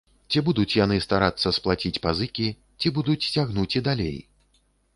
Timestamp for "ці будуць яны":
0.35-0.95